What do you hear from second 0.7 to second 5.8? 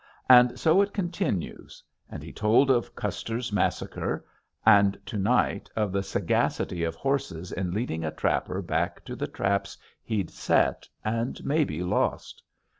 it continues. And he told of Custer's massacre. And, to night